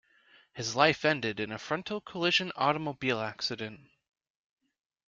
[0.53, 3.81] His life ended in a frontal collision automobile accident.